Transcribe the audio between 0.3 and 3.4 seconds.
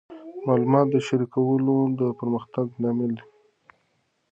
معلوماتو شریکول د پرمختګ لامل دی.